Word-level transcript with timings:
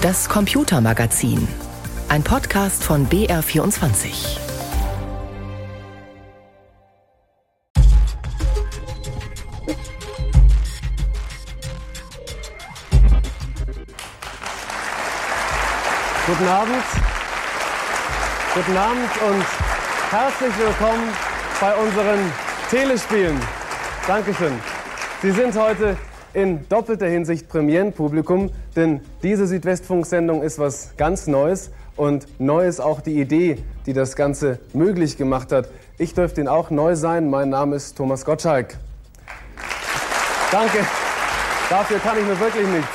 Das 0.00 0.28
Computermagazin. 0.28 1.48
Ein 2.08 2.22
Podcast 2.22 2.84
von 2.84 3.08
BR24. 3.08 4.38
Guten 16.26 16.46
Abend. 16.46 16.84
Guten 18.54 18.76
Abend 18.76 19.22
und 19.28 19.44
herzlich 20.12 20.58
willkommen 20.58 21.08
bei 21.60 21.74
unseren 21.74 22.32
Telespielen. 22.70 23.40
Dankeschön. 24.06 24.60
Sie 25.22 25.32
sind 25.32 25.56
heute 25.56 25.96
in 26.38 26.68
doppelter 26.68 27.08
Hinsicht 27.08 27.48
Premierenpublikum, 27.48 28.50
denn 28.76 29.00
diese 29.22 29.46
Südwestfunk-Sendung 29.46 30.42
ist 30.42 30.58
was 30.58 30.96
ganz 30.96 31.26
Neues 31.26 31.70
und 31.96 32.26
neu 32.40 32.66
ist 32.66 32.78
auch 32.80 33.00
die 33.00 33.20
Idee, 33.20 33.58
die 33.86 33.92
das 33.92 34.14
Ganze 34.14 34.60
möglich 34.72 35.16
gemacht 35.16 35.50
hat. 35.50 35.68
Ich 35.98 36.14
dürfte 36.14 36.40
Ihnen 36.40 36.48
auch 36.48 36.70
neu 36.70 36.94
sein. 36.94 37.28
Mein 37.28 37.50
Name 37.50 37.74
ist 37.74 37.96
Thomas 37.96 38.24
Gottschalk. 38.24 38.76
Danke. 40.52 40.78
Dafür 41.68 41.98
kann 41.98 42.16
ich 42.18 42.24
mir 42.24 42.38
wirklich 42.38 42.66
nichts. 42.68 42.88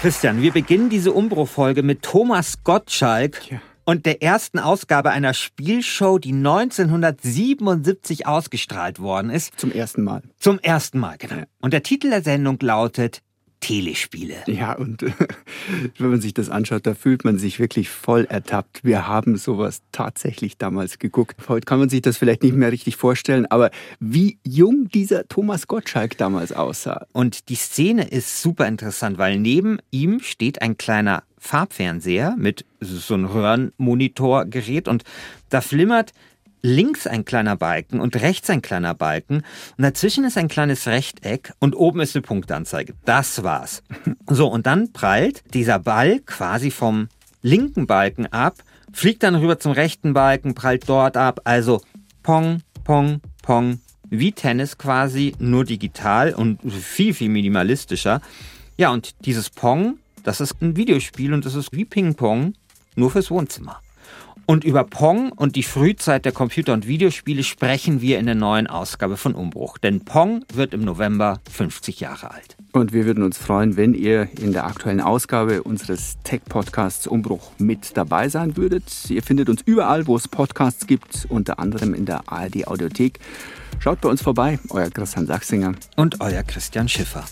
Christian, 0.00 0.40
wir 0.40 0.52
beginnen 0.52 0.88
diese 0.90 1.10
Umbruchfolge 1.12 1.82
mit 1.82 2.02
Thomas 2.02 2.62
Gottschalk. 2.62 3.50
Ja 3.50 3.58
und 3.88 4.04
der 4.04 4.22
ersten 4.22 4.58
Ausgabe 4.58 5.12
einer 5.12 5.32
Spielshow, 5.32 6.18
die 6.18 6.34
1977 6.34 8.26
ausgestrahlt 8.26 9.00
worden 9.00 9.30
ist. 9.30 9.58
Zum 9.58 9.72
ersten 9.72 10.04
Mal. 10.04 10.20
Zum 10.38 10.58
ersten 10.58 10.98
Mal, 10.98 11.16
genau. 11.16 11.44
Und 11.62 11.72
der 11.72 11.82
Titel 11.82 12.10
der 12.10 12.22
Sendung 12.22 12.58
lautet 12.60 13.22
Telespiele. 13.60 14.34
Ja, 14.46 14.74
und 14.74 15.04
äh, 15.04 15.12
wenn 15.96 16.10
man 16.10 16.20
sich 16.20 16.34
das 16.34 16.50
anschaut, 16.50 16.86
da 16.86 16.92
fühlt 16.92 17.24
man 17.24 17.38
sich 17.38 17.58
wirklich 17.60 17.88
voll 17.88 18.26
ertappt. 18.26 18.84
Wir 18.84 19.08
haben 19.08 19.38
sowas 19.38 19.80
tatsächlich 19.90 20.58
damals 20.58 20.98
geguckt. 20.98 21.48
Heute 21.48 21.64
kann 21.64 21.78
man 21.78 21.88
sich 21.88 22.02
das 22.02 22.18
vielleicht 22.18 22.42
nicht 22.42 22.56
mehr 22.56 22.70
richtig 22.70 22.96
vorstellen, 22.96 23.46
aber 23.46 23.70
wie 24.00 24.38
jung 24.46 24.88
dieser 24.88 25.26
Thomas 25.28 25.66
Gottschalk 25.66 26.18
damals 26.18 26.52
aussah. 26.52 27.06
Und 27.12 27.48
die 27.48 27.54
Szene 27.54 28.06
ist 28.06 28.42
super 28.42 28.66
interessant, 28.66 29.16
weil 29.16 29.38
neben 29.38 29.78
ihm 29.90 30.20
steht 30.20 30.60
ein 30.60 30.76
kleiner 30.76 31.22
Farbfernseher 31.38 32.34
mit 32.38 32.64
so 32.80 33.14
einem 33.14 33.26
Röhrenmonitorgerät 33.26 34.88
und 34.88 35.04
da 35.50 35.60
flimmert 35.60 36.12
links 36.62 37.06
ein 37.06 37.24
kleiner 37.24 37.56
Balken 37.56 38.00
und 38.00 38.16
rechts 38.16 38.50
ein 38.50 38.62
kleiner 38.62 38.94
Balken 38.94 39.42
und 39.76 39.82
dazwischen 39.82 40.24
ist 40.24 40.36
ein 40.36 40.48
kleines 40.48 40.86
Rechteck 40.86 41.52
und 41.60 41.74
oben 41.74 42.00
ist 42.00 42.16
eine 42.16 42.22
Punktanzeige. 42.22 42.94
Das 43.04 43.42
war's. 43.42 43.82
So, 44.30 44.48
und 44.48 44.66
dann 44.66 44.92
prallt 44.92 45.42
dieser 45.54 45.78
Ball 45.78 46.20
quasi 46.20 46.70
vom 46.70 47.08
linken 47.40 47.86
Balken 47.86 48.26
ab, 48.26 48.56
fliegt 48.92 49.22
dann 49.22 49.36
rüber 49.36 49.58
zum 49.58 49.72
rechten 49.72 50.12
Balken, 50.12 50.54
prallt 50.54 50.86
dort 50.86 51.16
ab. 51.16 51.40
Also 51.44 51.80
Pong, 52.22 52.60
Pong, 52.84 53.20
Pong, 53.42 53.80
wie 54.10 54.32
Tennis 54.32 54.76
quasi, 54.76 55.34
nur 55.38 55.64
digital 55.64 56.34
und 56.34 56.60
viel, 56.70 57.14
viel 57.14 57.30
minimalistischer. 57.30 58.20
Ja, 58.76 58.90
und 58.90 59.14
dieses 59.24 59.50
Pong, 59.50 59.98
das 60.24 60.40
ist 60.40 60.60
ein 60.60 60.76
Videospiel 60.76 61.32
und 61.32 61.44
das 61.44 61.54
ist 61.54 61.72
wie 61.72 61.84
Ping-Pong, 61.84 62.54
nur 62.96 63.10
fürs 63.10 63.30
Wohnzimmer. 63.30 63.80
Und 64.50 64.64
über 64.64 64.84
Pong 64.84 65.30
und 65.32 65.56
die 65.56 65.62
Frühzeit 65.62 66.24
der 66.24 66.32
Computer- 66.32 66.72
und 66.72 66.86
Videospiele 66.86 67.42
sprechen 67.42 68.00
wir 68.00 68.18
in 68.18 68.24
der 68.24 68.34
neuen 68.34 68.66
Ausgabe 68.66 69.18
von 69.18 69.34
Umbruch. 69.34 69.76
Denn 69.76 70.06
Pong 70.06 70.42
wird 70.54 70.72
im 70.72 70.86
November 70.86 71.40
50 71.52 72.00
Jahre 72.00 72.30
alt. 72.30 72.56
Und 72.72 72.94
wir 72.94 73.04
würden 73.04 73.24
uns 73.24 73.36
freuen, 73.36 73.76
wenn 73.76 73.92
ihr 73.92 74.28
in 74.40 74.54
der 74.54 74.64
aktuellen 74.64 75.02
Ausgabe 75.02 75.62
unseres 75.62 76.16
Tech-Podcasts 76.24 77.06
Umbruch 77.06 77.50
mit 77.58 77.94
dabei 77.98 78.30
sein 78.30 78.56
würdet. 78.56 79.10
Ihr 79.10 79.22
findet 79.22 79.50
uns 79.50 79.60
überall, 79.66 80.06
wo 80.06 80.16
es 80.16 80.28
Podcasts 80.28 80.86
gibt, 80.86 81.26
unter 81.28 81.58
anderem 81.58 81.92
in 81.92 82.06
der 82.06 82.32
ARD 82.32 82.68
Audiothek. 82.68 83.18
Schaut 83.80 84.00
bei 84.00 84.08
uns 84.08 84.22
vorbei, 84.22 84.58
euer 84.70 84.88
Christian 84.88 85.26
Sachsinger 85.26 85.74
und 85.96 86.22
euer 86.22 86.42
Christian 86.42 86.88
Schiffer. 86.88 87.26